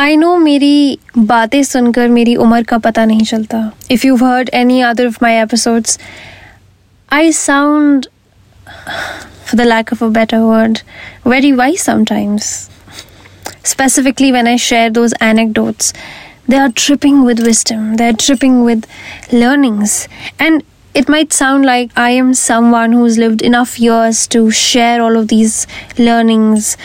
[0.00, 3.58] I know मेरी बातें सुनकर मेरी उम्र का पता नहीं चलता
[3.90, 5.98] if you heard any other of my episodes
[7.12, 8.06] I sound
[9.48, 10.80] for the lack of a better word,
[11.32, 12.48] very wise sometimes.
[13.70, 15.94] Specifically, when I share those anecdotes,
[16.54, 18.84] they are dripping with wisdom, they're dripping with
[19.44, 19.96] learnings.
[20.48, 20.66] And
[21.02, 25.28] it might sound like I am someone who's lived enough years to share all of
[25.34, 25.58] these
[26.10, 26.76] learnings,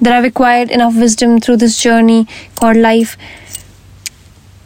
[0.00, 2.26] that I've acquired enough wisdom through this journey
[2.56, 3.16] called life.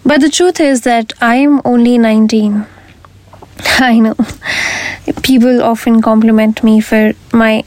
[0.04, 2.66] But the truth is that I am only 19.
[3.78, 4.16] I know.
[5.22, 7.64] People often compliment me for my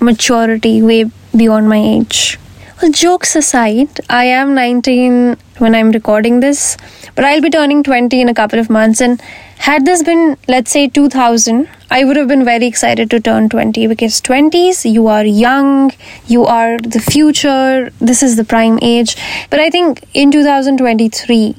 [0.00, 2.38] maturity way beyond my age.
[2.80, 6.76] Well, jokes aside, I am 19 when I'm recording this,
[7.14, 9.00] but I'll be turning 20 in a couple of months.
[9.00, 9.20] And
[9.58, 13.86] had this been, let's say, 2000, I would have been very excited to turn 20
[13.86, 15.90] because 20s, you are young,
[16.26, 19.16] you are the future, this is the prime age.
[19.48, 21.56] But I think in 2023,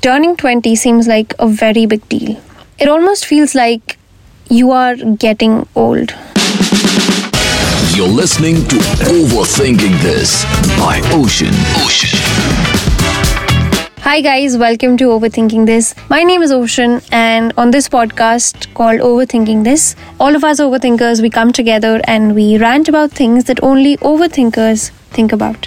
[0.00, 2.40] turning 20 seems like a very big deal.
[2.78, 3.98] It almost feels like
[4.48, 6.14] you are getting old.
[7.94, 8.76] You're listening to
[9.12, 10.44] Overthinking This
[10.78, 11.52] by Oshin.
[11.84, 13.25] Oshin.
[14.06, 15.92] Hi, guys, welcome to Overthinking This.
[16.08, 21.20] My name is Oshin, and on this podcast called Overthinking This, all of us overthinkers
[21.20, 25.66] we come together and we rant about things that only overthinkers think about.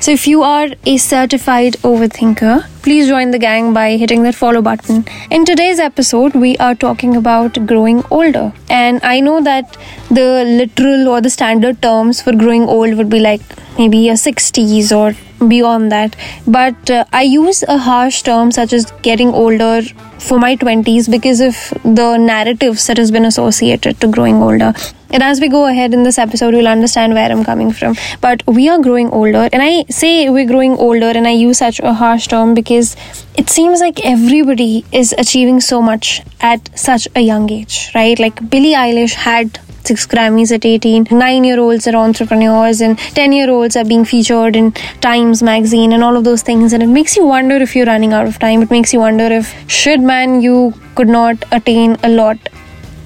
[0.00, 4.60] So, if you are a certified overthinker, please join the gang by hitting that follow
[4.60, 5.04] button.
[5.30, 8.52] In today's episode, we are talking about growing older.
[8.68, 9.76] And I know that
[10.10, 13.40] the literal or the standard terms for growing old would be like
[13.78, 15.16] maybe your 60s or
[15.46, 16.16] beyond that.
[16.46, 19.82] But uh, I use a harsh term such as getting older
[20.18, 24.72] for my 20s because of the narratives that has been associated to growing older.
[25.10, 27.96] And as we go ahead in this episode, you'll understand where I'm coming from.
[28.20, 31.80] But we are growing older, and I say we're growing older, and I use such
[31.80, 32.94] a harsh term because
[33.36, 38.18] it seems like everybody is achieving so much at such a young age, right?
[38.18, 41.08] Like Billie Eilish had six Grammys at 18.
[41.10, 45.92] Nine year olds are entrepreneurs, and 10 year olds are being featured in Times magazine
[45.92, 46.72] and all of those things.
[46.72, 48.62] And it makes you wonder if you're running out of time.
[48.62, 52.38] It makes you wonder if, should man, you could not attain a lot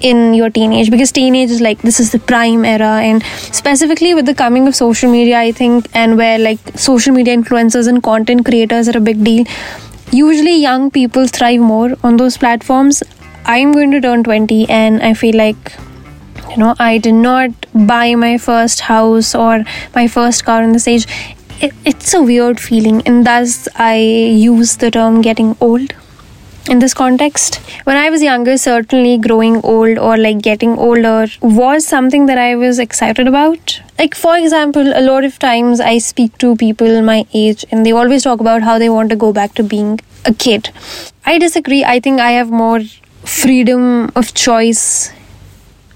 [0.01, 3.23] in your teenage because teenage is like this is the prime era and
[3.59, 7.87] specifically with the coming of social media i think and where like social media influencers
[7.87, 9.45] and content creators are a big deal
[10.11, 13.01] usually young people thrive more on those platforms
[13.45, 15.71] i'm going to turn 20 and i feel like
[16.49, 17.51] you know i did not
[17.87, 19.63] buy my first house or
[19.95, 21.07] my first car in this age
[21.61, 25.93] it, it's a weird feeling and thus i use the term getting old
[26.69, 27.55] in this context.
[27.83, 32.55] When I was younger, certainly growing old or like getting older was something that I
[32.55, 33.81] was excited about.
[33.99, 37.91] Like, for example, a lot of times I speak to people my age and they
[37.91, 40.69] always talk about how they want to go back to being a kid.
[41.25, 41.83] I disagree.
[41.83, 42.81] I think I have more
[43.25, 45.11] freedom of choice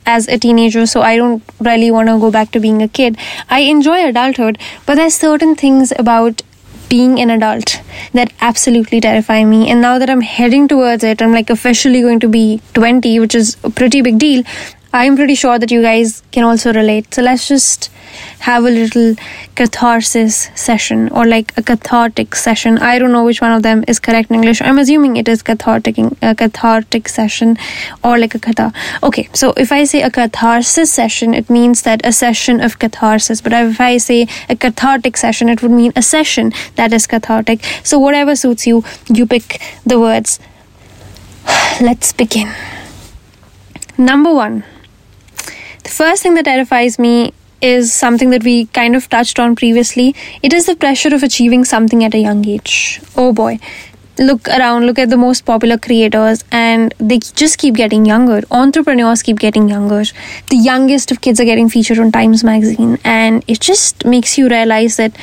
[0.08, 3.18] as a teenager, so I don't really want to go back to being a kid.
[3.50, 6.42] I enjoy adulthood, but there's certain things about
[6.90, 7.82] being an adult
[8.14, 9.70] that absolutely terrify me.
[9.70, 13.36] And now that I'm heading towards it, I'm like officially going to be 20, which
[13.36, 14.44] is a pretty big deal.
[14.98, 17.14] I'm pretty sure that you guys can also relate.
[17.14, 17.92] So let's just
[18.40, 19.16] have a little
[19.56, 22.78] catharsis session or like a cathartic session.
[22.78, 24.62] I don't know which one of them is correct in English.
[24.62, 27.58] I'm assuming it is cathartic, a cathartic session
[28.04, 28.74] or like a katha.
[29.04, 33.42] Okay, so if I say a catharsis session, it means that a session of catharsis.
[33.42, 37.64] But if I say a cathartic session, it would mean a session that is cathartic.
[37.84, 40.40] So whatever suits you, you pick the words.
[41.82, 42.52] Let's begin.
[43.98, 44.64] Number one.
[45.88, 50.16] The first thing that terrifies me is something that we kind of touched on previously.
[50.44, 53.00] It is the pressure of achieving something at a young age.
[53.16, 53.60] Oh boy.
[54.20, 58.42] Look around, look at the most popular creators, and they just keep getting younger.
[58.52, 60.04] Entrepreneurs keep getting younger.
[60.50, 64.50] The youngest of kids are getting featured on Times Magazine, and it just makes you
[64.50, 65.16] realize that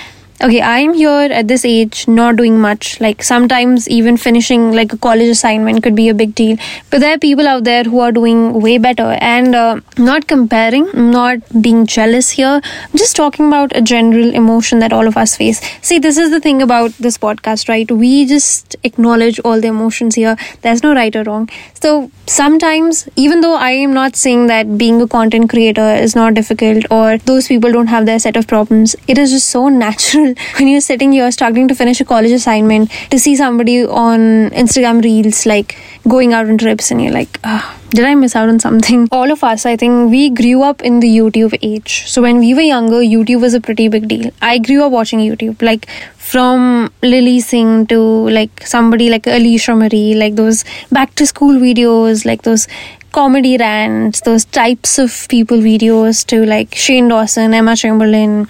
[0.42, 3.00] okay i'm here at this age not doing much.
[3.00, 6.56] Like sometimes even finishing like a college assignment could be a big deal.
[6.90, 9.16] But there are people out there who are doing way better.
[9.20, 12.60] And uh, not comparing not being jealous here.
[12.64, 15.60] I'm just talking about a general emotion that all of us face.
[15.82, 17.90] See this is the thing about this podcast right?
[17.90, 20.36] We just acknowledge all the emotions here.
[20.62, 21.48] There's no right or wrong.
[21.74, 26.32] So sometimes even though i am not saying that being a content creator is not
[26.32, 30.23] difficult or those people don't have their set of problems it is just so natural
[30.58, 35.02] when you're sitting here struggling to finish a college assignment to see somebody on Instagram
[35.02, 35.76] reels like
[36.08, 39.08] going out on trips and you're like, ah, did I miss out on something?
[39.12, 42.08] All of us, I think, we grew up in the YouTube age.
[42.08, 44.30] So when we were younger, YouTube was a pretty big deal.
[44.42, 45.62] I grew up watching YouTube.
[45.62, 48.00] Like from Lilly Singh to
[48.30, 52.66] like somebody like Alisha Marie, like those back to school videos, like those
[53.12, 58.48] comedy rants, those types of people videos to like Shane Dawson, Emma Chamberlain,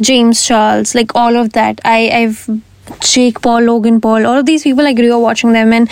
[0.00, 1.80] James Charles, like all of that.
[1.84, 2.48] I, I've
[3.00, 5.72] Jake Paul, Logan Paul, all of these people, I grew up watching them.
[5.72, 5.88] And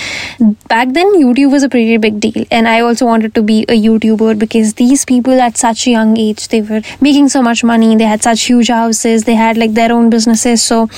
[0.68, 2.44] back then, YouTube was a pretty big deal.
[2.50, 6.16] And I also wanted to be a YouTuber because these people at such a young
[6.16, 7.96] age, they were making so much money.
[7.96, 9.24] They had such huge houses.
[9.24, 10.62] They had like their own businesses.
[10.62, 10.88] So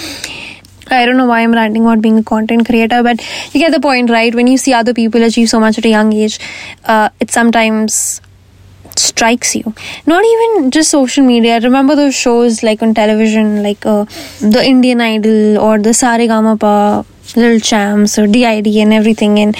[0.88, 3.20] I don't know why I'm ranting about being a content creator, but
[3.52, 4.34] you get the point, right?
[4.34, 6.38] When you see other people achieve so much at a young age,
[6.84, 8.20] uh, it sometimes
[8.98, 9.74] strikes you.
[10.06, 11.60] Not even just social media.
[11.60, 14.04] Remember those shows like on television, like uh,
[14.40, 17.04] the Indian Idol or the Saregama
[17.36, 19.38] Little Champs or DID and everything.
[19.38, 19.56] And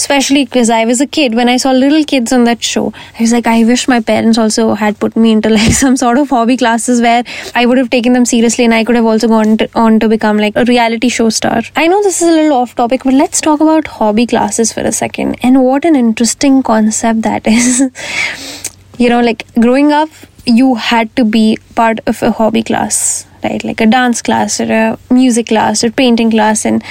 [0.00, 2.92] especially because I was a kid when I saw little kids on that show.
[3.18, 6.18] I was like, I wish my parents also had put me into like some sort
[6.22, 7.22] of hobby classes where
[7.54, 10.08] I would have taken them seriously and I could have also gone to, on to
[10.08, 11.62] become like a reality show star.
[11.76, 14.80] I know this is a little off topic, but let's talk about hobby classes for
[14.80, 17.82] a second and what an interesting concept that is.
[19.00, 20.10] you know, like growing up,
[20.46, 23.62] you had to be part of a hobby class right?
[23.64, 26.64] Like a dance class or a music class or painting class.
[26.64, 26.82] And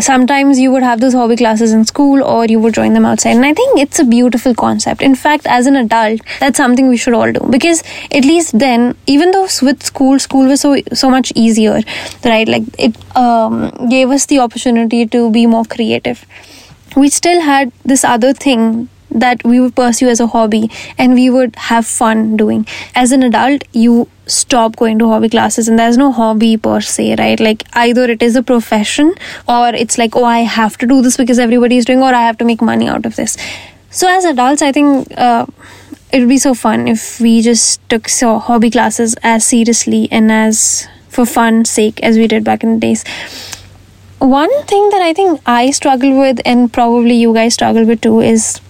[0.00, 3.36] sometimes you would have those hobby classes in school or you would join them outside.
[3.36, 5.02] And i think it's a beautiful concept.
[5.02, 7.40] In fact as an adult that's something we should all do.
[7.50, 7.82] Because
[8.12, 11.80] at least then even though with school school was so so much easier
[12.24, 12.48] right?
[12.48, 16.26] Like it um, gave us the opportunity to be more creative.
[16.96, 18.88] We still had this other thing
[19.20, 22.66] that we would pursue as a hobby and we would have fun doing.
[22.94, 27.16] As an adult, you stop going to hobby classes and there's no hobby per se,
[27.16, 27.40] right?
[27.40, 29.14] Like either it is a profession
[29.48, 32.22] or it's like, oh, I have to do this because everybody is doing or I
[32.22, 33.36] have to make money out of this.
[33.90, 35.46] So as adults, I think uh,
[36.12, 40.30] it would be so fun if we just took so hobby classes as seriously and
[40.30, 43.04] as for fun sake as we did back in the days
[44.18, 48.20] one thing that I think I struggle with, and probably you guys struggle with too,
[48.20, 48.60] is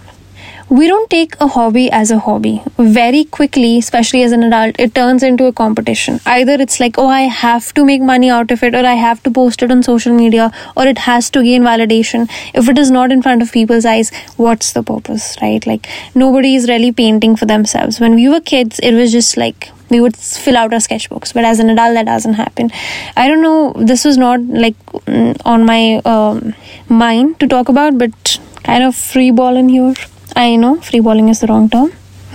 [0.68, 2.60] we don't take a hobby as a hobby.
[2.76, 6.20] Very quickly, especially as an adult, it turns into a competition.
[6.26, 9.22] Either it's like, oh, I have to make money out of it, or I have
[9.24, 12.28] to post it on social media, or it has to gain validation.
[12.52, 15.64] If it is not in front of people's eyes, what's the purpose, right?
[15.64, 15.86] Like,
[16.16, 18.00] nobody is really painting for themselves.
[18.00, 21.44] When we were kids, it was just like, we would fill out our sketchbooks but
[21.44, 22.72] as an adult that doesn't happen
[23.16, 26.56] i don't know this was not like mm, on my um,
[26.88, 29.94] mind to talk about but kind of free ball in here
[30.36, 31.92] I know freeballing is the wrong term.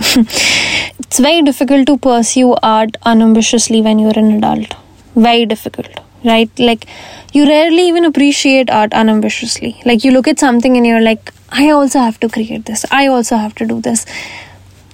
[0.98, 4.74] it's very difficult to pursue art unambitiously when you're an adult.
[5.14, 6.50] Very difficult, right?
[6.58, 6.86] Like,
[7.32, 9.80] you rarely even appreciate art unambitiously.
[9.84, 12.84] Like, you look at something and you're like, I also have to create this.
[12.90, 14.04] I also have to do this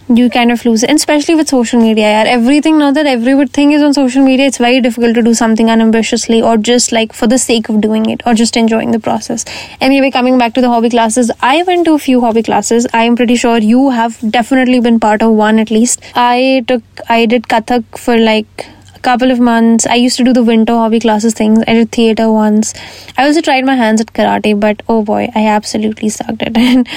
[0.08, 0.90] you kind of lose it.
[0.90, 2.24] And especially with social media, yeah.
[2.26, 6.40] Everything now that everything is on social media, it's very difficult to do something unambitiously
[6.42, 9.44] or just like for the sake of doing it or just enjoying the process.
[9.80, 12.86] Anyway, coming back to the hobby classes, I went to a few hobby classes.
[12.92, 16.02] I am pretty sure you have definitely been part of one at least.
[16.14, 18.66] I took I did Kathak for like
[18.98, 19.86] a couple of months.
[19.86, 21.62] I used to do the winter hobby classes things.
[21.66, 22.74] I did theater once.
[23.16, 26.88] I also tried my hands at karate, but oh boy, I absolutely sucked at it.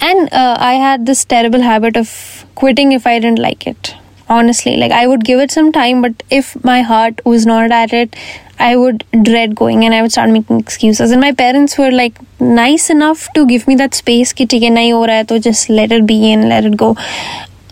[0.00, 3.94] and uh, I had this terrible habit of quitting if I didn't like it.
[4.28, 7.92] Honestly, like I would give it some time, but if my heart was not at
[7.92, 8.16] it,
[8.58, 11.12] I would dread going and I would start making excuses.
[11.12, 15.68] And my parents were like nice enough to give me that space ki to just
[15.68, 16.96] let it be and let it go.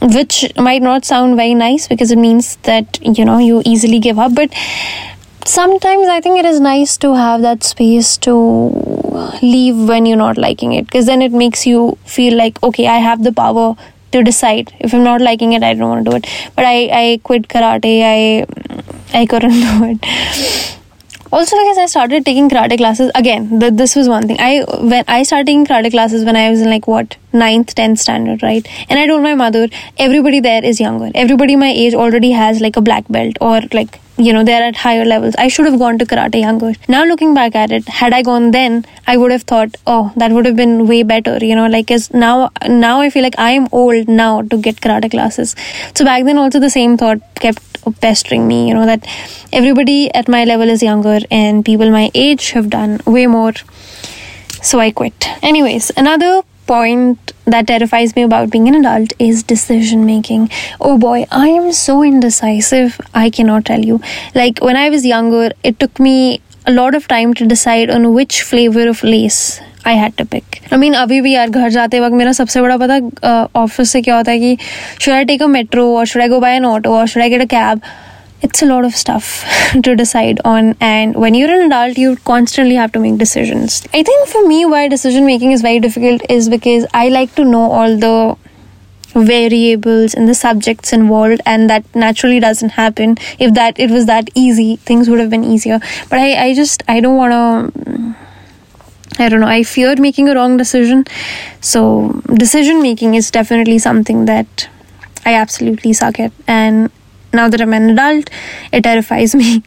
[0.02, 4.18] Which might not sound very nice because it means that you know you easily give
[4.18, 4.52] up, but
[5.44, 8.34] sometimes I think it is nice to have that space to
[9.42, 12.98] leave when you're not liking it because then it makes you feel like, okay, I
[12.98, 13.76] have the power
[14.16, 14.72] to decide.
[14.80, 16.30] If i'm not liking it i don't want to do it.
[16.56, 17.94] But i i quit karate.
[18.12, 18.46] I
[19.20, 20.80] i couldn't do it.
[21.36, 24.36] Also because i started taking karate classes again the, this was one thing.
[24.40, 24.52] I
[24.92, 28.42] when i started taking karate classes when i was in like what ninth 10th standard
[28.42, 28.68] right?
[28.88, 29.66] And i told my mother
[30.08, 31.10] everybody there is younger.
[31.26, 34.76] Everybody my age already has like a black belt or like you know they're at
[34.76, 35.34] higher levels.
[35.38, 38.50] I should have gone to karate younger now looking back at it had i gone
[38.52, 41.90] then i would have thought oh that would have been way better you know like
[41.90, 45.56] as now now i feel like i am old now to get karate classes.
[45.94, 47.60] So back then also the same thought kept
[48.00, 49.06] pestering me you know that
[49.52, 53.52] everybody at my level is younger and people my age have done way more.
[54.62, 55.28] So i quit.
[55.42, 60.48] Anyways another point that terrifies me about being an adult is decision making.
[60.80, 63.00] Oh boy, I am so indecisive.
[63.14, 64.00] I cannot tell you.
[64.34, 68.12] Like when I was younger, it took me a lot of time to decide on
[68.14, 72.00] which flavor of Lay's I had to pick I mean अभी भी यार घर जाते
[72.00, 74.56] वक्त मेरा सबसे बड़ा पता ऑफिस से क्या होता है कि
[75.00, 77.30] should I take a metro और should I go by an auto और should I
[77.30, 77.80] get a cab
[78.44, 79.28] it's a lot of stuff
[79.88, 84.02] to decide on and when you're an adult you constantly have to make decisions i
[84.02, 87.70] think for me why decision making is very difficult is because i like to know
[87.78, 88.16] all the
[89.14, 94.28] variables and the subjects involved and that naturally doesn't happen if that it was that
[94.34, 95.78] easy things would have been easier
[96.10, 98.14] but i, I just i don't want to
[99.16, 101.04] I don't know, I feared making a wrong decision.
[101.60, 104.68] So, decision making is definitely something that
[105.24, 106.32] I absolutely suck at.
[106.48, 106.90] And
[107.34, 108.30] now that I'm an adult,
[108.72, 109.62] it terrifies me.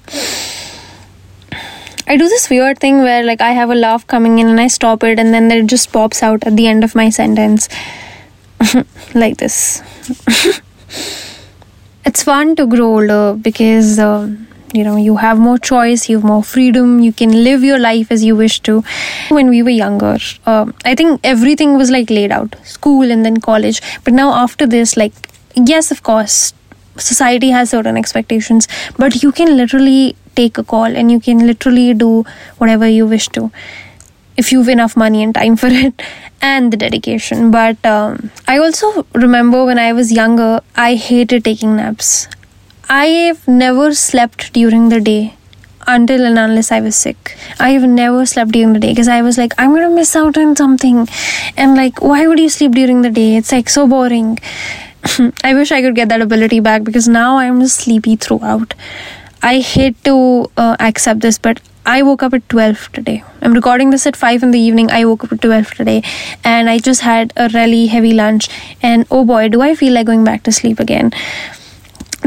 [2.10, 4.68] I do this weird thing where, like, I have a laugh coming in and I
[4.68, 7.68] stop it, and then it just pops out at the end of my sentence.
[9.14, 9.82] like this.
[12.06, 14.00] it's fun to grow older because.
[14.00, 14.30] Uh,
[14.74, 18.12] you know you have more choice you have more freedom you can live your life
[18.12, 18.84] as you wish to
[19.30, 23.38] when we were younger uh, i think everything was like laid out school and then
[23.38, 25.14] college but now after this like
[25.56, 26.54] yes of course
[27.00, 31.94] society has certain expectations but you can literally take a call and you can literally
[31.94, 32.24] do
[32.58, 33.52] whatever you wish to
[34.38, 36.02] if you've enough money and time for it
[36.42, 41.76] and the dedication but um, i also remember when i was younger i hated taking
[41.76, 42.28] naps
[42.90, 45.34] I've never slept during the day
[45.86, 47.38] until and unless I was sick.
[47.60, 50.56] I've never slept during the day because I was like, I'm gonna miss out on
[50.56, 51.06] something.
[51.58, 53.36] And like, why would you sleep during the day?
[53.36, 54.40] It's like so boring.
[55.44, 58.74] I wish I could get that ability back because now I'm sleepy throughout.
[59.42, 63.24] I hate to uh, accept this, but I woke up at 12 today.
[63.42, 64.92] I'm recording this at 5 in the evening.
[64.92, 66.04] I woke up at 12 today
[66.44, 68.50] and I just had a really heavy lunch.
[68.82, 71.14] And oh boy, do I feel like going back to sleep again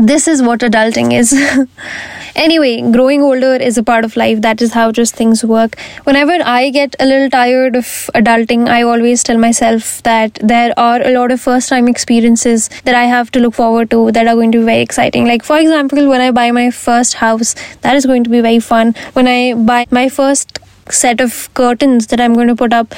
[0.00, 1.32] this is what adulting is.
[2.34, 4.40] anyway, growing older is a part of life.
[4.40, 5.78] That is how just things work.
[6.04, 11.02] Whenever I get a little tired of adulting, I always tell myself that there are
[11.02, 14.34] a lot of first time experiences that I have to look forward to that are
[14.34, 15.26] going to be very exciting.
[15.26, 18.60] Like, for example, when I buy my first house, that is going to be very
[18.60, 18.94] fun.
[19.12, 20.58] When I buy my first
[20.90, 22.94] set of curtains that I'm going to put up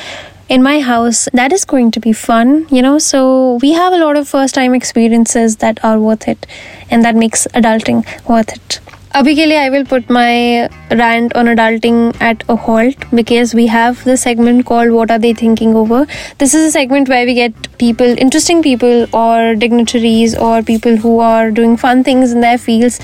[0.49, 1.29] in my house.
[1.33, 2.99] That is going to be fun, you know.
[2.99, 6.47] So we have a lot of first time experiences that are worth it,
[6.91, 8.81] and that makes adulting worth it.
[9.19, 13.67] Abhi ke liye, I will put my rant on adulting at a halt because we
[13.67, 16.07] have the segment called What Are They Thinking Over?
[16.39, 21.19] This is a segment where we get people, interesting people, or dignitaries, or people who
[21.21, 23.01] are doing fun things in their fields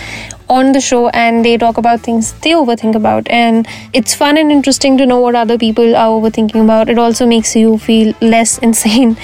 [0.49, 3.29] on the show and they talk about things they overthink about.
[3.29, 6.89] And it's fun and interesting to know what other people are overthinking about.
[6.89, 9.19] It also makes you feel less insane.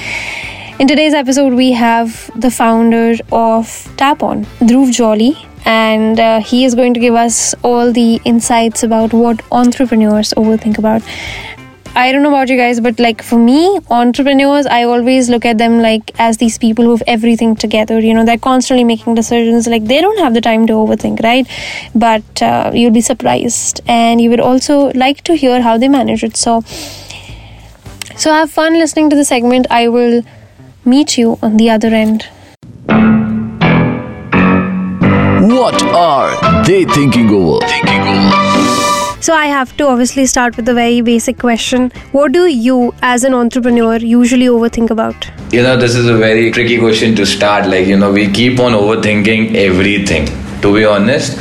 [0.78, 6.74] In today's episode, we have the founder of TapOnn, Dhruv Jolly and uh, he is
[6.74, 11.02] going to give us all the insights about what entrepreneurs overthink about.
[11.96, 15.58] I don't know about you guys, but like for me, entrepreneurs, I always look at
[15.58, 18.00] them like as these people who have everything together.
[18.00, 19.68] You know, they're constantly making decisions.
[19.68, 21.46] Like they don't have the time to overthink, right?
[21.94, 26.24] But uh, you'll be surprised, and you would also like to hear how they manage
[26.24, 26.36] it.
[26.36, 26.62] So,
[28.16, 29.68] so have fun listening to the segment.
[29.70, 30.22] I will
[30.84, 32.28] meet you on the other end.
[35.54, 37.64] What are they thinking over?
[37.64, 39.22] Thinking over.
[39.22, 41.92] So I have to obviously start with a very basic question.
[42.10, 45.30] What do you as an entrepreneur usually overthink about?
[45.52, 47.68] You know, this is a very tricky question to start.
[47.68, 50.26] Like, you know, we keep on overthinking everything.
[50.62, 51.38] To be honest,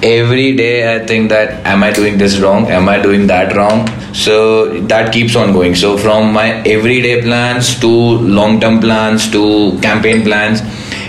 [0.00, 2.70] every day I think that am I doing this wrong?
[2.70, 3.88] Am I doing that wrong?
[4.14, 5.74] So that keeps on going.
[5.74, 10.62] So from my everyday plans to long term plans to campaign plans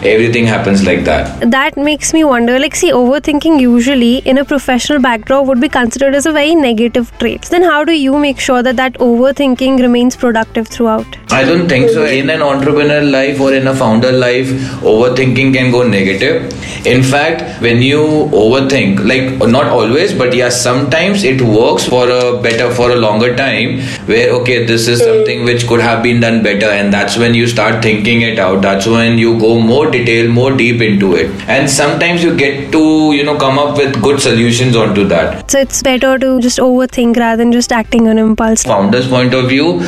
[0.03, 1.51] everything happens like that.
[1.51, 6.15] That makes me wonder like see overthinking usually in a professional backdrop would be considered
[6.15, 7.43] as a very negative trait.
[7.43, 11.17] Then how do you make sure that that overthinking remains productive throughout?
[11.31, 12.05] I don't think so.
[12.05, 14.47] In an entrepreneur life or in a founder life
[14.81, 16.53] overthinking can go negative.
[16.85, 17.99] In fact when you
[18.43, 23.35] overthink like not always but yeah sometimes it works for a better for a longer
[23.35, 27.33] time where okay this is something which could have been done better and that's when
[27.33, 28.61] you start thinking it out.
[28.61, 31.29] That's when you go more more detail, more deep into it.
[31.47, 35.49] And sometimes you get to, you know, come up with good solutions onto that.
[35.51, 38.63] So it's better to just overthink rather than just acting on impulse.
[38.63, 39.79] Founder's point of view,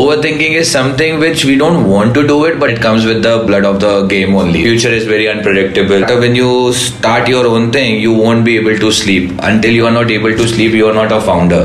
[0.00, 3.44] overthinking is something which we don't want to do it, but it comes with the
[3.46, 4.62] blood of the game only.
[4.62, 6.02] Future is very unpredictable.
[6.22, 9.32] When you start your own thing, you won't be able to sleep.
[9.42, 11.62] Until you are not able to sleep, you are not a founder.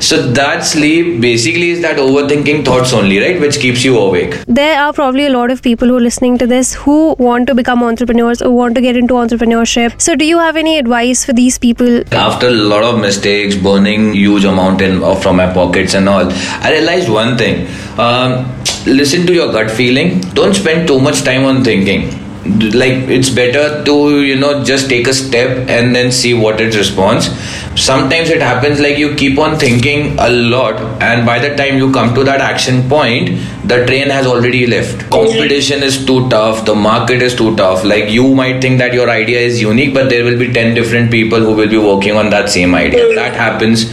[0.00, 3.40] So that sleep basically is that overthinking thoughts only, right?
[3.40, 4.38] Which keeps you awake.
[4.46, 7.54] There are probably a lot of people who are listening to this who want to
[7.54, 10.00] become entrepreneurs or want to get into entrepreneurship.
[10.00, 12.02] So, do you have any advice for these people?
[12.12, 16.72] After a lot of mistakes, burning huge amount in, from my pockets and all, I
[16.72, 17.66] realized one thing.
[17.98, 18.52] Um,
[18.86, 20.20] listen to your gut feeling.
[20.40, 25.06] Don't spend too much time on thinking like it's better to you know just take
[25.06, 27.28] a step and then see what it responds
[27.76, 31.92] sometimes it happens like you keep on thinking a lot and by the time you
[31.92, 33.28] come to that action point
[33.64, 35.08] the train has already left.
[35.10, 37.84] Competition is too tough the market is too tough.
[37.84, 41.10] Like you might think that your idea is unique but there will be 10 different
[41.10, 43.14] people who will be working on that same idea.
[43.14, 43.90] That happens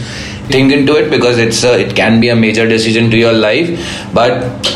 [0.52, 3.68] think into it because it's a, it can be a major decision to your life
[4.14, 4.32] but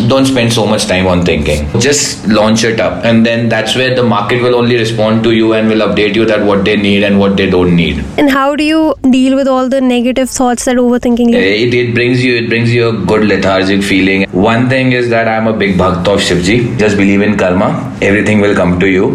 [0.08, 1.68] don't spend so much time on thinking.
[1.80, 5.52] Just launch it up and then that's where the market will only respond to you
[5.52, 8.04] and will update you that what they need and what they don't need.
[8.18, 12.24] And how do you deal with all the negative thoughts that overthinking it, it brings
[12.24, 14.28] you it brings you a good lethargic feeling.
[14.30, 16.78] One thing is that i'm a big bhakt of shivji.
[16.78, 17.68] Just believe in karma.
[18.00, 19.06] Everything will come to you.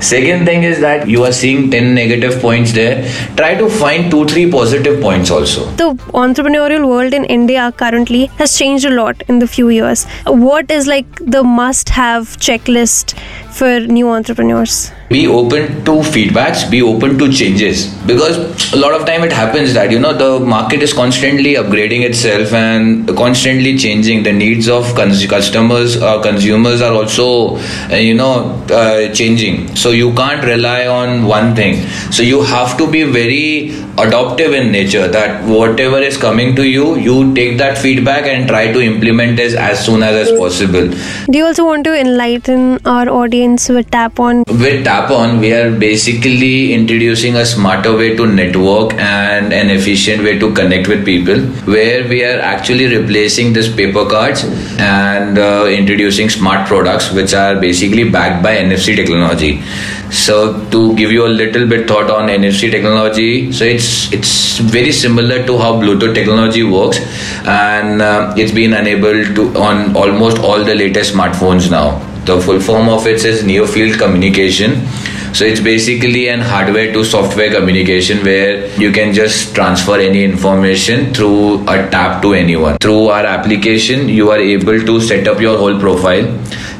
[0.00, 3.08] Second thing is that you are seeing 10 negative points there.
[3.36, 5.64] Try to find two three positive points also.
[5.82, 10.04] The entrepreneurial world in India currently has changed a lot in the few years.
[10.26, 13.18] What is like the must have checklist
[13.50, 14.92] for new entrepreneurs?
[15.08, 17.86] Be open to feedbacks be open to changes.
[18.06, 22.02] Because a lot of time it happens that you know the market is constantly upgrading
[22.02, 24.24] itself and constantly changing.
[24.24, 27.56] The needs of cons- customers uh, consumers are also
[27.90, 29.76] uh, you know uh, changing.
[29.76, 31.86] So you can't rely on one thing.
[32.10, 36.96] So you have to be very adaptive in nature that whatever is coming to you
[36.96, 40.88] you take that feedback and try to implement it as soon as, as possible.
[41.30, 44.44] Do you also want to enlighten our audience with TapOnn?
[44.48, 50.22] with Tap On, we are basically introducing a smarter way to network and an efficient
[50.24, 51.38] way to connect with people,
[51.70, 54.44] where we are actually replacing this paper cards
[54.78, 59.62] and uh, introducing smart products, which are basically backed by NFC technology.
[60.10, 64.92] So, to give you a little bit thought on NFC technology, so it's it's very
[64.92, 66.98] similar to how Bluetooth technology works,
[67.44, 72.05] and uh, it's been enabled to on almost all the latest smartphones now.
[72.26, 74.84] The full form of it is near field communication.
[75.32, 81.14] So it's basically an hardware to software communication where you can just transfer any information
[81.14, 82.78] through a tap to anyone.
[82.78, 86.26] Through our application, you are able to set up your whole profile,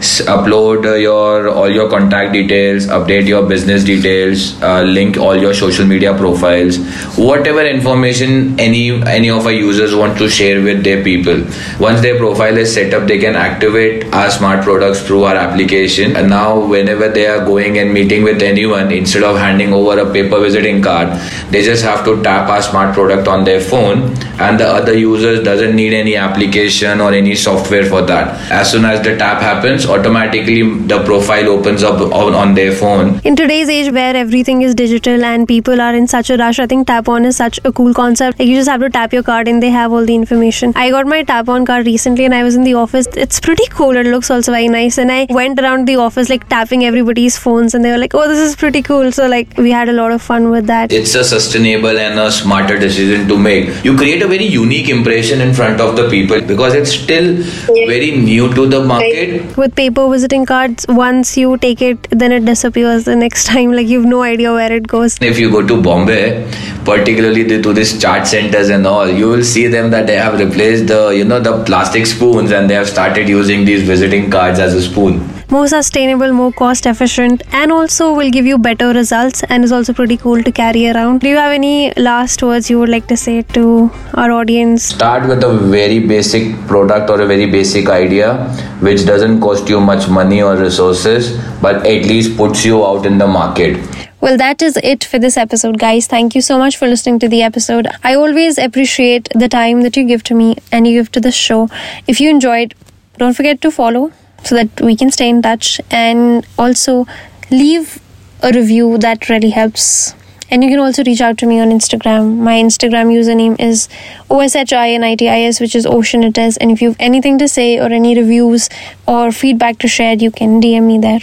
[0.00, 5.54] upload uh, your all your contact details, update your business details, uh, link all your
[5.54, 6.78] social media profiles,
[7.16, 11.42] whatever information any any of our users want to share with their people.
[11.80, 16.14] Once their profile is set up, they can activate our smart products through our application.
[16.16, 20.12] And now, whenever they are going and meeting with anyone, instead of handing over a
[20.12, 21.09] paper visiting card,
[21.50, 25.42] they just have to tap our smart product on their phone, and the other users
[25.42, 28.50] doesn't need any application or any software for that.
[28.50, 33.20] As soon as the tap happens, automatically the profile opens up on, on their phone
[33.25, 36.66] In today's age where everything is digital and people are in such a rush, I
[36.66, 38.38] think TapOnn is such a cool concept.
[38.38, 40.72] Like you just have to tap your card and they have all the information.
[40.77, 43.07] I got my TapOnn card recently and I was in the office.
[43.16, 43.96] It's pretty cool.
[43.96, 44.99] It looks also very nice.
[44.99, 48.29] And I went around the office like tapping everybody's phones and they were like, oh,
[48.29, 49.12] this is pretty cool.
[49.12, 50.92] So like we had a lot of fun with that.
[50.92, 53.85] it's a sustainable and a smarter decision to make.
[53.85, 57.29] You create a very unique impression in front of the people because it's still
[57.66, 59.57] very new to the market.
[59.57, 63.73] With paper visiting cards, once you take it, then it disappears the next time.
[63.73, 65.21] Like you have no idea where it goes.
[65.21, 66.51] If you go to Bombay,
[66.85, 70.87] particularly to these chaat centers and all, you will see them that they have replaced
[70.89, 74.75] the you know the plastic spoons and they have started using these visiting cards as
[74.75, 75.36] a spoon.
[75.50, 79.92] More sustainable, more cost efficient, and also will give you better results and is also
[79.92, 81.20] pretty cool to carry around.
[81.20, 84.85] Do you have any last words you would like to say to our audience?
[84.85, 88.35] Start with a very basic product or a very basic idea
[88.80, 93.18] which doesn't cost you much money or resources but at least puts you out in
[93.18, 93.78] the market.
[94.20, 96.06] Well, that is it for this episode, guys.
[96.06, 97.87] Thank you so much for listening to the episode.
[98.02, 101.30] I always appreciate the time that you give to me and you give to the
[101.30, 101.68] show.
[102.09, 102.74] If you enjoyed,
[103.18, 104.12] don't forget to follow
[104.44, 107.07] so that we can stay in touch and also
[107.51, 108.01] leave
[108.42, 110.14] a review that really helps.
[110.49, 112.37] And you can also reach out to me on Instagram.
[112.37, 113.88] My Instagram username is
[114.31, 116.57] OSHINITIS, which is Oshin It Is.
[116.57, 118.68] And if you have anything to say or any reviews
[119.09, 121.20] or feedback to share, you can DM me there.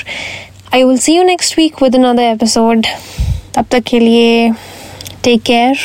[0.73, 2.85] I will see you next week with another episode.
[3.55, 4.51] तब तक के लिए
[5.23, 5.75] take care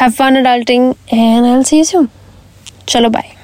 [0.00, 2.08] have fun adulting and i'll see you soon
[2.88, 3.37] चलो bye